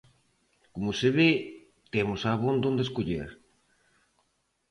Como 0.73 0.91
se 0.99 1.09
ve, 1.17 1.29
temos 1.93 2.21
abondo 2.33 2.65
onde 2.71 2.85
escoller. 2.87 3.29